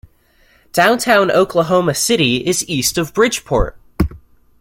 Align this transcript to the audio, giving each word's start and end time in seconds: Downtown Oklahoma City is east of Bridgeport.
Downtown 0.73 1.29
Oklahoma 1.29 1.93
City 1.93 2.37
is 2.37 2.67
east 2.67 2.97
of 2.97 3.13
Bridgeport. 3.13 3.77